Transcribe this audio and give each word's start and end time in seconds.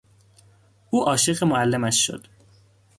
او 0.89 1.03
عاشق 1.09 1.43
معلمش 1.43 2.07
شد. 2.07 2.27